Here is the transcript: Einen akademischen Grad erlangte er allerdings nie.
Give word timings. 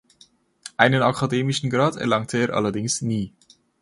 Einen 0.77 1.03
akademischen 1.03 1.69
Grad 1.69 1.95
erlangte 1.95 2.39
er 2.39 2.55
allerdings 2.55 3.03
nie. 3.03 3.33